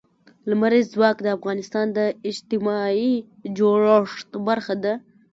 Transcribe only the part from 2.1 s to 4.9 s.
اجتماعي جوړښت برخه